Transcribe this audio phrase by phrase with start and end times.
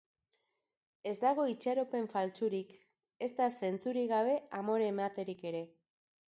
[1.09, 2.71] Ez dago itxaropen faltsurik
[3.27, 5.63] ezta zentzurik gabe amore ematerik ere.